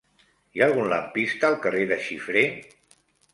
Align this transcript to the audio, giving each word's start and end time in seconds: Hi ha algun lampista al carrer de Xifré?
Hi 0.55 0.61
ha 0.61 0.63
algun 0.67 0.87
lampista 0.93 1.51
al 1.51 1.59
carrer 1.67 1.85
de 1.93 1.99
Xifré? 2.07 2.45